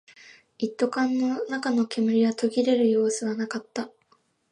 [0.57, 3.91] 一斗缶の中の煙は途切れる様子はなかった